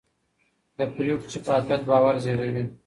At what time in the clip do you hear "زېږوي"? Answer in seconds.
2.23-2.63